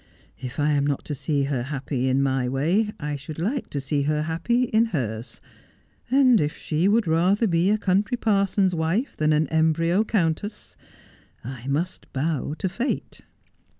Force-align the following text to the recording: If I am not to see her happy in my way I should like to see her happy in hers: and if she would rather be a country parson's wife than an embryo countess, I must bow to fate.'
If 0.39 0.59
I 0.59 0.71
am 0.71 0.87
not 0.87 1.05
to 1.05 1.13
see 1.13 1.43
her 1.43 1.61
happy 1.61 2.09
in 2.09 2.23
my 2.23 2.49
way 2.49 2.91
I 2.99 3.15
should 3.15 3.37
like 3.37 3.69
to 3.69 3.79
see 3.79 4.01
her 4.01 4.23
happy 4.23 4.63
in 4.63 4.85
hers: 4.85 5.39
and 6.09 6.41
if 6.41 6.57
she 6.57 6.87
would 6.87 7.05
rather 7.05 7.45
be 7.45 7.69
a 7.69 7.77
country 7.77 8.17
parson's 8.17 8.73
wife 8.73 9.15
than 9.15 9.31
an 9.31 9.45
embryo 9.49 10.03
countess, 10.03 10.75
I 11.43 11.67
must 11.67 12.11
bow 12.13 12.55
to 12.57 12.67
fate.' 12.67 13.21